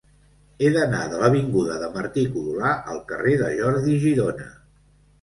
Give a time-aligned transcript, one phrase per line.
[0.67, 4.53] He d'anar de l'avinguda de Martí-Codolar al carrer de Jordi Girona.